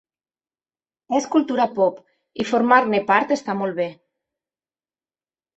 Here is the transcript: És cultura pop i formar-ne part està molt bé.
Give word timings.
És 1.19 1.27
cultura 1.35 1.67
pop 1.75 2.01
i 2.45 2.47
formar-ne 2.53 3.03
part 3.13 3.37
està 3.39 3.59
molt 3.61 3.79
bé. 3.83 3.89